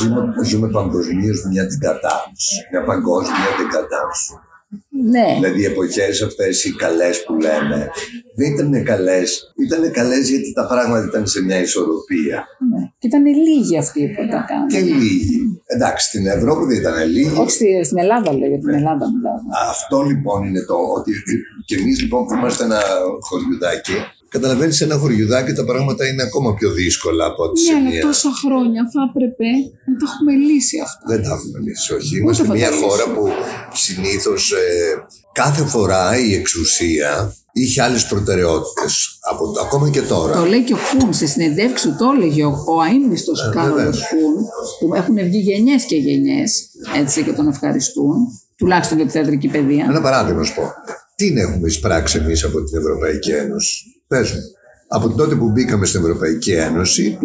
[0.44, 2.56] ζούμε παγκοσμίως μια την κατάρρευση.
[2.70, 4.34] Μια παγκόσμια την κατάρρευση.
[4.88, 5.34] Ναι.
[5.34, 7.90] Δηλαδή οι εποχές αυτές οι καλές που λέμε
[8.34, 9.52] δεν ήταν καλές.
[9.56, 12.44] Ήταν καλές γιατί τα πράγματα ήταν σε μια ισορροπία.
[12.70, 12.90] Ναι.
[12.98, 14.68] Και ήταν λίγοι αυτοί που τα κάνουν.
[14.68, 15.53] Και λίγοι.
[15.66, 17.38] Εντάξει, στην Ευρώπη δεν ήταν λίγοι.
[17.40, 19.38] Όχι στη- στην Ελλάδα, λέω για την Ελλάδα μιλάω.
[19.70, 21.12] Αυτό λοιπόν είναι το ότι
[21.66, 22.80] και εμείς λοιπόν που είμαστε ένα
[23.28, 23.92] χωριουδάκι,
[24.28, 28.00] καταλαβαίνεις ένα χωριουδάκι τα πράγματα είναι ακόμα πιο δύσκολα από ό,τι σε Ναι, αλλά μια.
[28.02, 29.48] τόσα χρόνια θα έπρεπε
[29.88, 31.02] να το έχουμε λύσει αυτό.
[31.12, 32.16] Δεν τα έχουμε λύσει, όχι.
[32.18, 33.14] Είμαστε θα μια τα χώρα λύσουμε.
[33.14, 33.28] που
[33.86, 34.42] συνήθως
[35.34, 39.18] κάθε φορά η εξουσία είχε άλλες προτεραιότητες.
[39.62, 40.34] Ακόμα και τώρα.
[40.34, 43.76] Το λέει και ο Κούν στη συνεντεύξη του, το έλεγε ο, ο αείμνηστος Ε, Κάρολος
[43.76, 44.08] βεβαίως.
[44.08, 44.34] Κούν,
[44.78, 48.16] που έχουν βγει γενιές και γενιές έτσι και τον ευχαριστούν,
[48.56, 49.86] τουλάχιστον για τη θεατρική παιδεία.
[49.88, 50.72] Ένα παράδειγμα να σου πω.
[51.16, 54.40] Τι έχουμε εισπράξει εμείς από την Ευρωπαϊκή Ένωση; Πες μου.
[54.88, 57.18] Από τότε που μπήκαμε στην Ευρωπαϊκή Ένωση,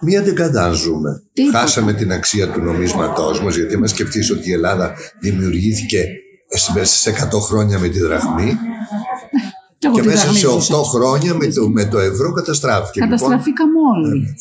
[0.00, 1.22] μία δεκαδά ζούμε.
[1.32, 1.58] Τίποτα.
[1.58, 6.04] Χάσαμε την αξία του νομίσματός μας, γιατί μας σκεφτείς ότι η Ελλάδα δημιουργήθηκε
[6.74, 8.58] μέσα σε 100 χρόνια με τη δραχμή
[9.78, 13.00] εγώ και τη μέσα σε 8 δραχμή χρόνια με το, με το ευρώ καταστράφηκε.
[13.00, 14.36] Λοιπόν, Καταστραφήκαμε όλοι.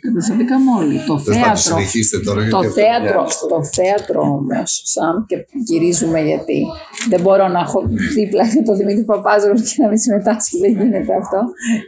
[0.00, 0.96] Καταστραφήκαμε όλοι.
[0.98, 1.56] Το Τέλος πάντων, θέατρο.
[1.56, 2.40] συνεχίστε τώρα.
[2.40, 3.48] Το γιατί αυτό θέατρο, είναι άλλο.
[3.48, 5.36] το θέατρο όμως, σαν και
[5.68, 6.66] γυρίζουμε γιατί
[7.08, 7.82] δεν μπορώ να έχω
[8.16, 11.40] δίπλα για τον Δημήτρη Παπάζογλου και να μην συμμετάσχει, δεν γίνεται αυτό.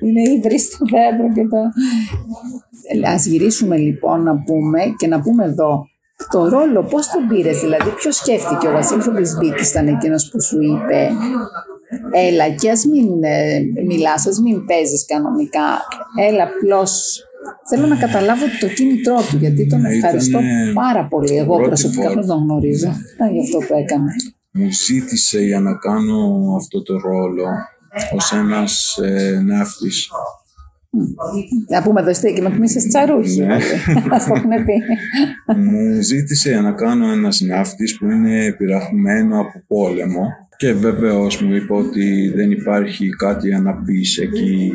[0.05, 1.59] Είναι ύβρι στο θέατρο και το.
[3.13, 5.87] Α γυρίσουμε λοιπόν να πούμε και να πούμε εδώ
[6.31, 10.43] το ρόλο, πώς τον πήρες, δηλαδή, ποιος σκέφτηκε ο Βασίλης ο Μπισμπίκης ήταν εκείνος που
[10.43, 11.11] σου είπε.
[12.13, 15.69] Έλα και ας μην ε, μιλάς, ας μην παίζεις κανονικά.
[16.29, 17.25] Έλα απλώς.
[17.69, 21.37] Θέλω να καταλάβω το κίνητρό του, γιατί τον Ναι, ευχαριστώ ήτανε πάρα πολύ.
[21.37, 22.15] Εγώ πρώτη προσωπικά φορά.
[22.15, 22.93] δεν τον γνωρίζω.
[23.15, 24.13] Ήταν γι' αυτό που έκανε.
[24.51, 26.19] Μου ζήτησε για να κάνω
[26.57, 27.45] αυτό το ρόλο
[28.15, 30.11] ως ένας ε, ναύτης.
[31.69, 33.41] Να πούμε εδώ και με τμήσεις τσαρούχη.
[33.41, 33.57] Ναι.
[34.11, 34.83] Ας το έχουν πει.
[35.57, 40.23] Μου ζήτησε για να κάνω ένας ναύτης που είναι πειραγμένο από πόλεμο
[40.57, 44.73] και βεβαίως μου είπε ότι δεν υπάρχει κάτι για να πεις εκεί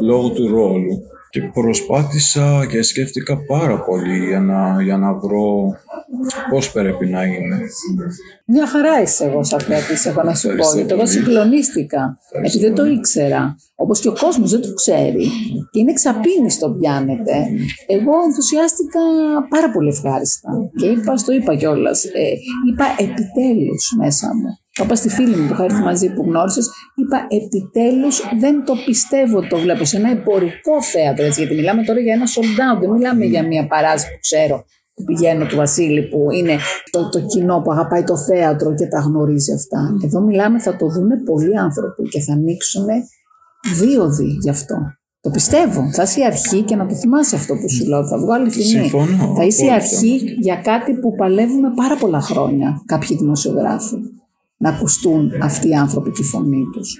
[0.00, 1.02] λόγω του ρόλου.
[1.30, 5.76] Και προσπάθησα και σκέφτηκα πάρα πολύ για να, για να βρω
[6.50, 7.60] πώς πρέπει να είμαι.
[8.44, 10.52] Μια χαρά είσαι εγώ σαν θεατής, έχω να σου πω.
[10.52, 11.12] Ευχαριστώ Γιατί εγώ πολύ.
[11.12, 12.18] συγκλονίστηκα.
[12.24, 12.94] Ευχαριστώ Επειδή δεν το πολύ.
[12.94, 13.56] ήξερα.
[13.80, 15.26] Όπως και ο κόσμος δεν το ξέρει.
[15.70, 17.34] Και είναι εξαπίνη το πιάνετε.
[17.86, 19.02] Εγώ ενθουσιάστηκα
[19.48, 20.48] πάρα πολύ ευχάριστα.
[20.78, 22.04] Και είπα, στο είπα κιόλας.
[22.04, 22.32] Ε,
[22.68, 24.50] είπα επιτέλους μέσα μου.
[24.72, 26.70] Το είπα στη φίλη μου που είχα έρθει μαζί που γνώρισες.
[26.94, 31.24] Είπα επιτέλους δεν το πιστεύω ότι το βλέπω σε ένα εμπορικό θέατρο.
[31.24, 32.80] Έτσι, γιατί μιλάμε τώρα για ένα sold out.
[32.80, 34.64] Δεν μιλάμε για μια παράζη που ξέρω
[34.94, 36.56] που πηγαίνω του Βασίλη που είναι
[36.90, 39.80] το, το κοινό που αγαπάει το θέατρο και τα γνωρίζει αυτά.
[40.04, 42.86] Εδώ μιλάμε θα το δούνε πολλοί άνθρωποι και θα ανοίξουν
[43.74, 44.76] δίωδοι γι' αυτό.
[45.20, 45.90] Το πιστεύω.
[45.92, 48.06] Θα είσαι η αρχή και να το θυμάσαι αυτό που σου λέω.
[48.06, 48.64] Θα βγω αληθινή.
[48.64, 49.74] Συμφωνώ, Θα είσαι η απόλυτα.
[49.74, 53.96] αρχή για κάτι που παλεύουμε πάρα πολλά χρόνια κάποιοι δημοσιογράφοι.
[54.56, 56.96] Να ακουστούν αυτοί οι άνθρωποι και η φωνή τους.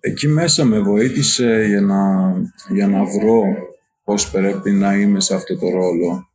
[0.00, 1.98] Εκεί μέσα με βοήθησε για να,
[2.74, 3.42] για να βρω
[4.04, 6.29] πώς πρέπει να είμαι σε αυτό το ρόλο.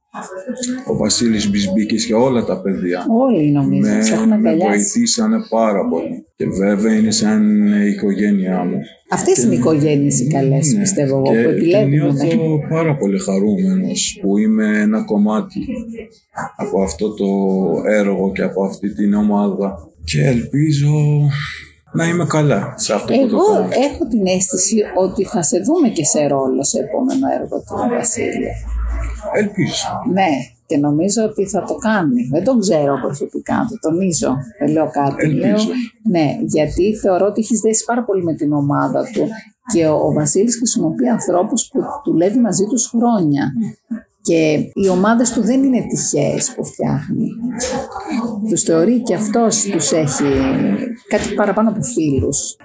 [0.87, 3.05] Ο Βασίλης Μπισμπίκης και όλα τα παιδιά.
[3.09, 4.67] Όλοι νομίζω με, σε έχουν με αγκαλιάσει.
[4.69, 6.25] βοηθήσανε πάρα πολύ.
[6.35, 8.77] Και βέβαια είναι σαν η οικογένειά μου.
[9.09, 10.79] Αυτές είναι οι οικογένειες οι καλές, Ναι.
[10.79, 11.89] πιστεύω εγώ, και, που και επιλέγουν.
[11.89, 15.59] νιώθω πάρα πολύ χαρούμενος που είμαι ένα κομμάτι
[16.55, 17.25] από αυτό το
[17.87, 19.89] έργο και από αυτή την ομάδα.
[20.03, 20.93] Και ελπίζω
[21.93, 23.67] να είμαι καλά σε αυτό που το Εγώ κάνω.
[23.71, 28.49] έχω την αίσθηση ότι θα σε δούμε και σε ρόλο σε επόμενο έργο του Βασίλη.
[29.37, 29.87] Ελπίζω.
[30.13, 30.29] Ναι,
[30.65, 32.27] και νομίζω ότι θα το κάνει.
[32.31, 34.35] Δεν τον ξέρω προσωπικά, το τονίζω.
[34.59, 35.23] Δεν λέω κάτι.
[35.25, 35.45] Ελπίζω.
[35.45, 35.57] Λέω,
[36.11, 39.27] ναι, γιατί θεωρώ ότι έχεις δέσει πάρα πολύ με την ομάδα του
[39.73, 41.79] και ο, ο Βασίλης χρησιμοποιεί ανθρώπους που
[42.11, 43.53] δουλεύει μαζί τους χρόνια.
[44.21, 47.27] Και οι ομάδες του δεν είναι τυχαίες που φτιάχνει.
[48.49, 50.23] Τους θεωρεί και αυτός τους έχει
[51.07, 52.55] κάτι παραπάνω από φίλους.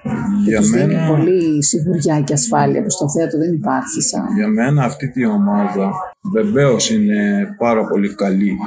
[0.44, 4.26] Και Για τους δίνει μένα- πολύ σιγουριά και ασφάλεια που στο θέατρο δεν υπάρχει σαν.
[4.36, 8.58] Για μένα αυτή τη ομάδα βεβαίως είναι πάρα πολύ καλή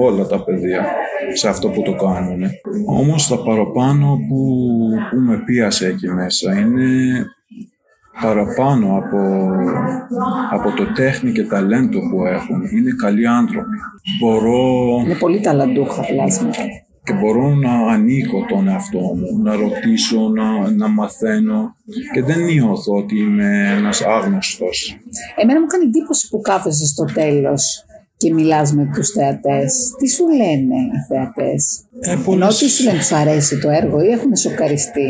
[0.00, 0.86] όλα τα παιδιά
[1.34, 2.42] σε αυτό που το κάνουν.
[2.86, 4.58] Όμως τα παραπάνω που,
[5.10, 7.24] που με πίασε εκεί μέσα είναι
[8.20, 9.18] παραπάνω από,
[10.50, 12.62] από το τέχνη και ταλέντο που έχουν.
[12.76, 13.76] Είναι καλοί άνθρωποι.
[14.20, 16.62] Μπορώ Είναι πολύ ταλαντούχα πλάσματα.
[17.04, 21.74] Και μπορώ να ανήκω τον εαυτό μου, να ρωτήσω, να, να μαθαίνω
[22.14, 24.98] και δεν νιώθω ότι είμαι ένας άγνωστος.
[25.36, 27.84] Εμένα μου κάνει εντύπωση που κάθεσαι στο τέλος
[28.16, 29.94] και μιλάς με τους θεατές.
[29.98, 34.00] Τι σου λένε οι θεατές; Ε, Ενώ πολλές- τι σου λένε, τους αρέσει το έργο
[34.02, 35.08] ή έχουν σοκαριστεί;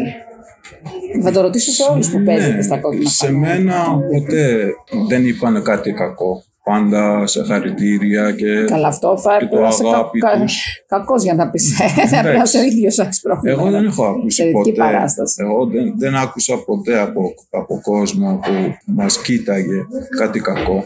[1.22, 3.54] Θα το ρωτήσω σε όλους που παίζετε Ναι, στα κόκκινα Σε φανάρια.
[3.54, 4.70] μένα ποτέ
[5.08, 6.42] δεν είπαν κάτι κακό.
[6.64, 10.56] Πάντα σε χαρητήρια και, Καλά, αυτό θα και το έπρεπε αγάπη κα, τους.
[10.86, 11.76] κακός για να πεις.
[12.10, 13.60] Δεν πρέπει να είσαι ο ίδιος έχει πρόβλημα.
[13.60, 14.90] Εγώ δεν έχω ακούσει Εξαιρετική ποτέ.
[14.90, 15.42] παράσταση.
[15.42, 18.52] Εγώ δεν, δεν άκουσα ποτέ από, από κόσμο που
[18.94, 19.78] μας κοίταγε
[20.18, 20.84] κάτι κακό.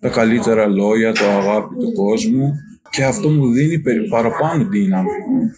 [0.00, 2.52] Τα καλύτερα λόγια, το αγάπη του κόσμου
[2.90, 5.08] και αυτό μου δίνει περι- παραπάνω δύναμη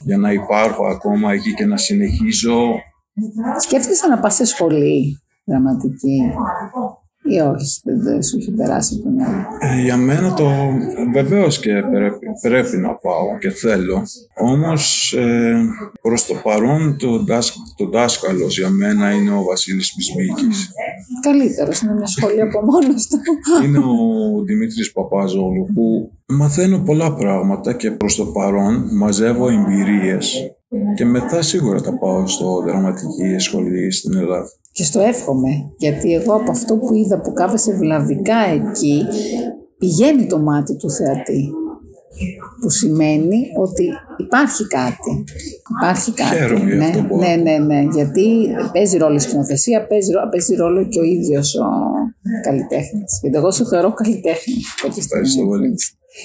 [0.04, 2.60] για να υπάρχω ακόμα εκεί και να συνεχίζω.
[3.58, 6.20] Σκέφτεσαι να πας σε σχολή δραματική
[7.22, 9.46] ή όχι, δεν, δεν σου έχει περάσει από το μυαλό.
[9.60, 10.50] Ε, για μένα το
[11.12, 14.02] βεβαίως και πρέπει, πρέπει να πάω και θέλω.
[14.34, 15.60] Όμως ε,
[16.02, 20.72] προς το παρόν το, δάσ, το δάσκαλος για μένα είναι ο Βασίλης Πισμίκης.
[21.22, 23.18] Καλύτερος, είναι μια σχολή από μόνος του.
[23.64, 30.54] είναι ο Δημήτρης Παπάζογλου που μαθαίνω πολλά πράγματα και προς το παρόν μαζεύω εμπειρίες
[30.94, 34.50] και μετά σίγουρα θα πάω στο δραματική σχολή στην Ελλάδα.
[34.80, 39.04] Και στο εύχομαι, γιατί εγώ από αυτό που είδα που κάθεσαι βλαβικά εκεί,
[39.78, 41.50] πηγαίνει το μάτι του θεατή.
[42.60, 43.88] Που σημαίνει ότι
[44.18, 45.24] υπάρχει κάτι.
[45.78, 46.36] Υπάρχει κάτι.
[46.36, 50.28] Χαίρομαι για ναι, αυτό που ναι, ναι, ναι, γιατί παίζει ρόλο η σκηνοθεσία, παίζει, ρόλο-
[50.28, 51.66] παίζει ρόλο και ο ίδιος ο
[52.42, 53.18] καλλιτέχνης.
[53.22, 54.54] Γιατί εγώ σε θεωρώ καλλιτέχνη.
[54.80, 55.22] πρώτη στιγμή.
[55.22, 55.74] Ευχαριστώ πολύ.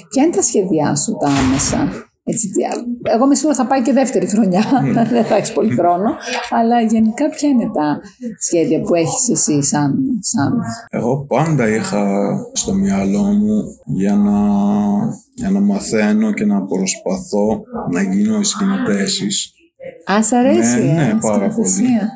[0.09, 1.77] Ποια είναι τα σχέδιά σου τα άμεσα;
[2.27, 2.83] Έτσι, τι άλλο.
[3.03, 4.63] εγώ είμαι σίγουρα θα πάει και δεύτερη χρονιά,
[5.11, 6.09] δεν θα έχεις πολύ χρόνο,
[6.49, 7.99] αλλά γενικά ποια είναι τα
[8.39, 10.59] σχέδια που έχεις εσύ σαν, σαν
[10.89, 14.39] Εγώ πάντα είχα στο μυαλό μου για να,
[15.33, 19.53] για να μαθαίνω και να προσπαθώ να γίνω σκηνοθέσης
[20.11, 22.09] Α, σ' αρέσει, Ναι, ναι, ε, πάρα σκηνοθεσία.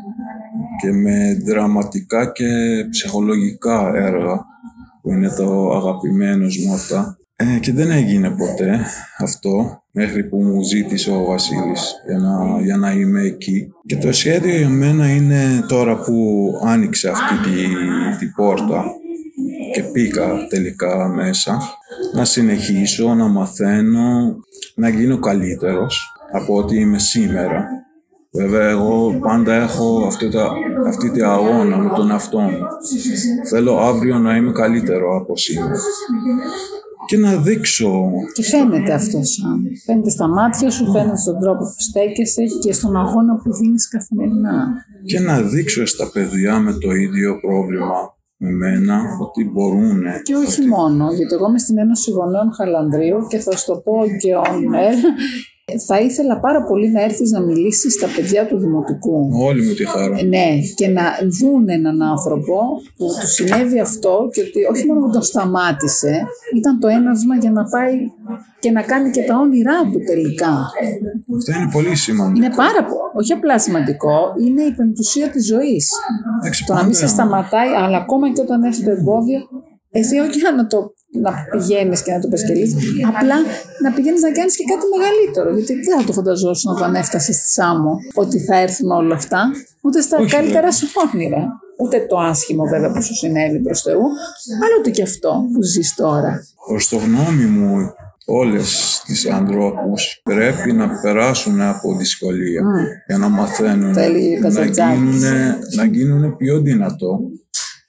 [0.82, 2.46] και με δραματικά και
[2.90, 4.46] ψυχολογικά έργα
[5.02, 7.18] που είναι το αγαπημένος μου αυτά.
[7.42, 8.86] Ε, και δεν έγινε ποτέ
[9.18, 13.74] αυτό μέχρι που μου ζήτησε ο Βασίλης για να, για να είμαι εκεί.
[13.86, 17.68] Και το σχέδιο για μένα είναι τώρα που άνοιξε αυτή τη,
[18.20, 18.86] τη πόρτα
[19.74, 21.62] και πήγα τελικά μέσα
[22.14, 24.36] να συνεχίσω να μαθαίνω
[24.76, 27.68] να γίνω καλύτερος από ό,τι είμαι σήμερα.
[28.32, 30.52] Βέβαια, εγώ πάντα έχω αυτή, τα,
[30.88, 32.60] αυτή τη αγώνα με τον εαυτό μου.
[33.50, 35.76] Θέλω αύριο να είμαι καλύτερο από σήμερα.
[37.10, 39.64] Και να δείξω Και φαίνεται αυτός σαν.
[39.86, 44.68] Φαίνεται στα μάτια σου, φαίνεται στον τρόπο που στέκεσαι και στον αγώνα που δίνεις καθημερινά.
[45.06, 50.02] και να δείξω στα παιδιά με το ίδιο πρόβλημα με μένα ότι μπορούν.
[50.24, 53.94] Και όχι μόνο, γιατί εγώ είμαι στην Ένωση Γονέων Χαλανδρίου και θα σου το πω
[54.22, 54.98] και on air,
[55.88, 59.30] θα ήθελα πάρα πολύ να έρθεις να μιλήσεις στα παιδιά του Δημοτικού.
[59.34, 60.24] Όλη μου τη χαρά.
[60.24, 61.04] Ναι, και να
[61.40, 62.58] δουν έναν άνθρωπο
[62.98, 66.24] που του συνέβη αυτό και ότι όχι μόνο που τον σταμάτησε,
[66.58, 67.96] ήταν το ένασμα για να πάει
[68.60, 70.54] και να κάνει και τα όνειρά του τελικά.
[71.38, 72.46] Αυτό είναι πολύ σημαντικό.
[72.46, 75.90] Είναι πάρα πολύ, όχι απλά σημαντικό, είναι η πεμπτουσία της ζωής.
[76.42, 79.40] Εντάξει, Το να μην πάντα- σε σταματάει, αλλά ακόμα και όταν έρθει το εμπόδιο,
[79.92, 82.74] εσύ όχι να το να πηγαίνεις και να το πεσκελείς,
[83.08, 83.36] απλά
[83.84, 85.50] να πηγαίνεις να κάνεις και κάτι μεγαλύτερο.
[85.58, 90.02] Γιατί δεν θα το φανταζόσουν όταν έφτασες στη Σάμο ότι θα έρθουν όλα αυτά, ούτε
[90.02, 91.48] στα Όχι, καλύτερα σου όνειρα.
[91.82, 94.02] Ούτε το άσχημο βέβαια που σου συνέβη προς Θεού,
[94.64, 96.40] αλλά ούτε και αυτό που ζεις τώρα.
[96.68, 97.94] Προς το γνώμη μου,
[98.26, 102.62] όλες τις ανθρώπους πρέπει να περάσουν από δυσκολία
[103.08, 105.00] για να μαθαίνουν, Το έλεγε ο να Καζαντζάκης.
[105.00, 105.22] γίνουν,
[105.76, 107.20] να γίνουν πιο δυνατό,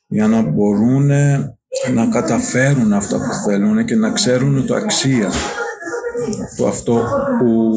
[0.06, 1.11] για να μπορούν
[1.94, 5.30] να καταφέρουν αυτά που θέλουν και να ξέρουν το αξία
[6.56, 6.92] του αυτό
[7.38, 7.72] που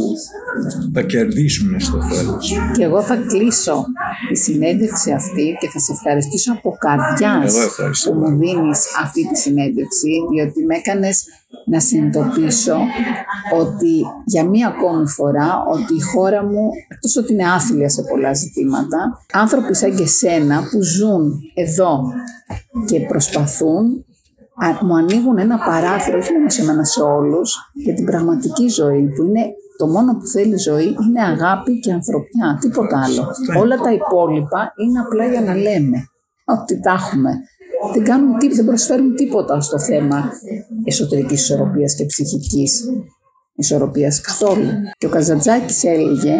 [0.93, 2.53] θα κερδίσουν στο τέλος.
[2.77, 3.86] Και εγώ θα κλείσω
[4.29, 8.12] τη συνέντευξη αυτή και θα σε ευχαριστήσω από καρδιάς Εγώ ευχαριστώ.
[8.12, 11.23] που μου δίνεις αυτή τη συνέντευξη, διότι με έκανες
[11.65, 12.77] να συνειδητοποιήσω
[13.60, 18.34] ότι για μία ακόμη φορά ότι η χώρα μου, εκτός ότι είναι άθλια σε πολλά
[18.34, 21.99] ζητήματα, άνθρωποι σαν και σένα που ζουν εδώ
[22.88, 24.12] και προσπαθούν α-
[24.81, 29.23] μου ανοίγουν ένα παράθυρο, όχι μόνο σε μένα σε όλους, για την πραγματική ζωή που
[29.23, 29.43] είναι
[29.77, 33.27] το μόνο που θέλει η ζωή είναι αγάπη και ανθρωπιά, τίποτα άλλο.
[33.61, 35.97] Όλα τα υπόλοιπα είναι απλά για να λέμε
[36.45, 37.31] ότι τα έχουμε.
[37.93, 40.31] Δεν, κάνουν, τί- δεν προσφέρουν τίποτα στο θέμα
[40.83, 42.83] εσωτερικής ισορροπίας και ψυχικής
[43.55, 44.67] ισορροπίας καθόλου.
[44.97, 46.35] Και ο Καζαντζάκης έλεγε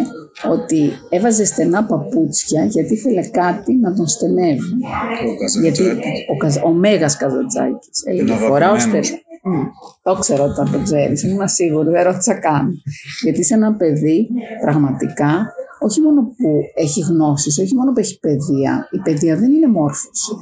[0.50, 4.58] ότι έβαζε στενά παπούτσια γιατί ήθελε κάτι να τον στενεύει.
[4.58, 6.20] Ο Γιατί Καζαντζάκης.
[6.32, 9.06] ο, Καζ- ο Μέγας Καζαντζάκης έλεγε Είναι φοράω αγαπημένος.
[9.06, 9.22] στενά.
[9.46, 9.62] Μμ,
[10.02, 12.82] Το ξέρω όταν το ξέρεις, ήμουν σίγουρη, δεν ρώτησα καν.
[13.22, 14.28] Γιατί είσαι ένα παιδί
[14.60, 15.46] πραγματικά,
[15.78, 18.88] όχι μόνο που έχει γνώσεις, όχι μόνο που έχει παιδεία.
[18.90, 20.32] Η παιδεία δεν είναι μόρφωση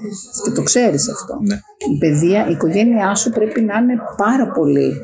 [0.44, 1.38] και το ξέρεις αυτό.
[1.42, 1.54] Ναι.
[1.94, 4.94] Η παιδεία, η οικογένειά σου πρέπει να είναι πάρα πολύ ε,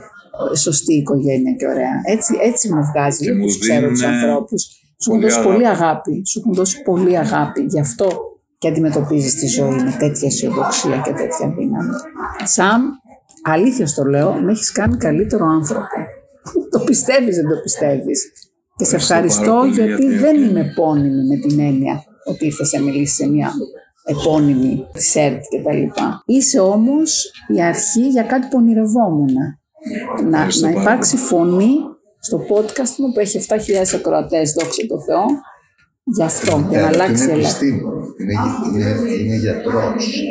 [0.56, 2.00] σωστή οικογένεια και ωραία.
[2.04, 4.62] Έτσι, έτσι μου βγάζει Και που μου τους ξέρω τους δίνουνε ανθρώπους.
[5.02, 6.22] Σου έχουν πολύ δώσει πολύ αγάπη.
[6.26, 7.60] Σου έχουν δώσει πολύ αγάπη.
[7.68, 8.08] Γι' αυτό
[8.58, 11.94] και αντιμετωπίζεις τη ζωή με τέτοια αισιοδοξία και τέτοια δύναμη.
[12.44, 12.82] Σαμ,
[13.42, 15.86] αλήθεια στο λέω, με έχεις κάνει καλύτερο άνθρωπο.
[16.72, 18.32] το πιστεύεις, δεν το πιστεύεις.
[18.76, 23.28] Και σε ευχαριστώ γιατί δεν είμαι επώνυμη με την έννοια ότι ήρθες να μιλήσεις σε
[23.28, 23.52] μια
[24.04, 26.22] επώνυμη τη ΕΡΤ και τα λοιπά.
[26.26, 29.34] Είσαι όμως η αρχή για κάτι που ονειρευόμουν.
[30.28, 31.74] Να, να υπάρξει φωνή
[32.20, 33.56] στο podcast μου που έχει 7.000
[33.94, 35.24] ακροατές, δόξα τω Θεώ,
[36.10, 37.58] Γι' αυτό, για να αλλάξει η Ελλάδα.
[37.64, 38.32] Είναι,
[38.74, 40.22] είναι, είναι γιατρός.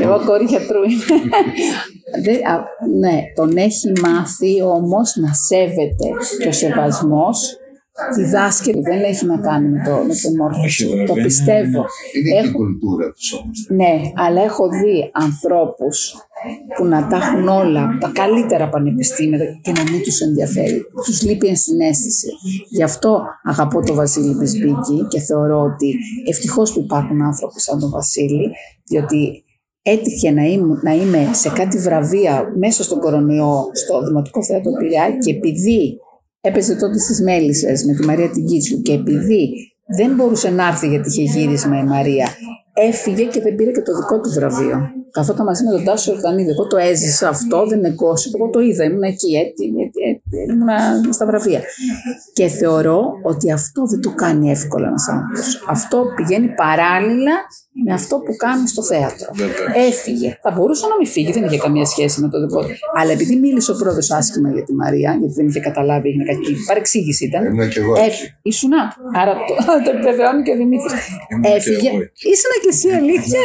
[0.00, 1.20] Εγώ κόρη γιατρού είμαι.
[3.00, 7.56] ναι, τον έχει μάθει όμως να σέβεται και ο σεβασμός
[8.14, 11.04] διδάσκει, δεν έχει να κάνει με το, με το μόρφωση.
[11.06, 11.84] Το πιστεύω.
[12.14, 12.48] Είναι έχω...
[12.48, 13.66] η κουλτούρα τους όμως.
[13.68, 16.14] Ναι, αλλά έχω δει ανθρώπους
[16.76, 20.82] που να τα έχουν όλα, τα καλύτερα πανεπιστήμια και να μην τους ενδιαφέρει.
[21.04, 22.28] Τους λείπει ενσυναίσθηση.
[22.68, 25.94] Γι' αυτό αγαπώ τον Βασίλη Μπισμπίκη και θεωρώ ότι
[26.28, 28.50] ευτυχώς που υπάρχουν άνθρωποι σαν τον Βασίλη,
[28.84, 29.44] διότι
[29.82, 35.10] έτυχε να είμαι, να είμαι σε κάτι βραβεία μέσα στον κορονοϊό στο Δημοτικό Θέατρο Πειραιά
[35.10, 35.98] και επειδή
[36.42, 39.50] έπαιζε τότε στις Μέλισσες με τη Μαρία Τιγκίτσου και επειδή
[39.96, 42.28] δεν μπορούσε να έρθει γιατί είχε γύρισμα η Μαρία,
[42.74, 45.01] έφυγε και δεν πήρε και το δικό του βραβείο.
[45.12, 46.50] Καθόταν μαζί με τον Τάσο Ορδανίδη.
[46.50, 48.32] Εγώ το έζησα αυτό, δεν είναι κόσμο.
[48.34, 49.54] Εγώ το είδα, ήμουν εκεί,
[50.50, 51.60] ήμουν στα βραβεία.
[52.32, 55.64] Και θεωρώ ότι αυτό δεν το κάνει εύκολα ένας άνθρωπος.
[55.68, 57.32] Αυτό πηγαίνει παράλληλα
[57.84, 59.28] με αυτό που κάνει στο θέατρο.
[59.88, 60.38] Έφυγε.
[60.42, 62.74] Θα μπορούσε να μην φύγει, δεν είχε καμία σχέση με το δικό του.
[62.98, 66.56] Αλλά επειδή μίλησε ο πρόεδρος άσχημα για τη Μαρία, γιατί δεν είχε καταλάβει, έγινε κάτι
[66.66, 67.44] παρεξήγηση ήταν.
[67.44, 67.92] Ήμουν και εγώ.
[68.42, 68.96] Ήσουνα.
[69.20, 70.92] Άρα το, το επιβεβαιώνει και ο Δημήτρης.
[71.56, 71.90] Έφυγε.
[72.32, 73.44] Ήσουνα και εσύ αλήθεια.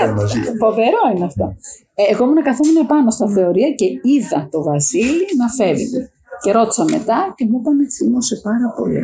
[0.64, 1.56] Φοβερό είναι αυτό.
[1.96, 6.10] Ε, εγώ ήμουν καθόμουν πάνω στα θεωρία και είδα το Βασίλη να φεύγει.
[6.42, 9.04] Και ρώτησα μετά και μου είπαν θύμωσε πάρα πολύ.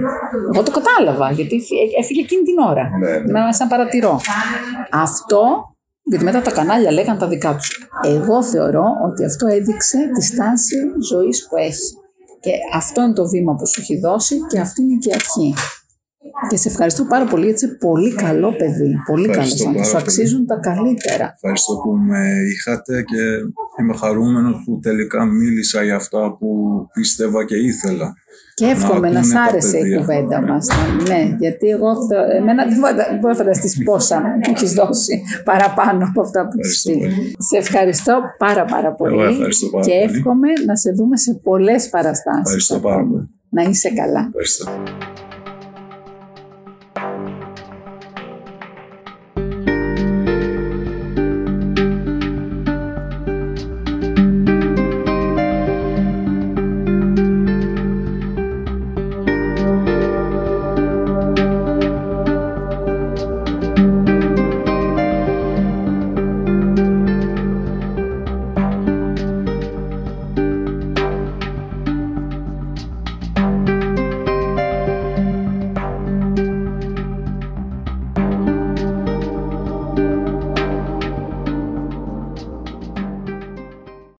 [0.53, 1.61] Εγώ το κατάλαβα γιατί
[1.99, 2.89] έφυγε εκείνη την ώρα.
[2.97, 3.53] Ναι, ναι.
[3.53, 4.19] σαν παρατηρώ.
[4.91, 5.41] Αυτό,
[6.03, 7.89] γιατί μετά τα κανάλια λέγανε τα δικά τους.
[8.03, 10.75] Εγώ θεωρώ ότι αυτό έδειξε τη στάση
[11.11, 11.97] ζωής που έχει.
[12.39, 15.53] Και αυτό είναι το βήμα που σου έχει δώσει και αυτή είναι και η αρχή.
[16.49, 18.95] Και σε ευχαριστώ πάρα πολύ γιατί είσαι πολύ καλό παιδί.
[19.05, 19.83] Πολύ καλό άνθρωπο.
[19.83, 21.31] Σου αξίζουν τα καλύτερα.
[21.33, 22.21] Ευχαριστώ που με
[22.53, 23.21] είχατε και
[23.79, 26.47] είμαι χαρούμενος που τελικά μίλησα για αυτά που
[26.93, 28.13] πίστευα και ήθελα.
[28.53, 30.67] Και εύχομαι να, να σ' άρεσε η κουβέντα μας.
[31.07, 31.87] Ναι, γιατί εγώ
[32.37, 32.77] εμένα δεν
[33.19, 37.11] μπορώ να φανταστείς πόσα μου έχεις δώσει παραπάνω από αυτά που έχεις πει.
[37.37, 39.13] Σε ευχαριστώ πάρα πάρα πολύ.
[39.13, 42.43] Εγώ ευχαριστώ πάρα και εύχομαι να σε δούμε σε πολλές παραστάσεις.
[42.45, 43.29] Ευχαριστώ πάρα πολύ.
[43.49, 44.19] Να είσαι καλά.
[44.27, 44.65] Ευχαριστώ.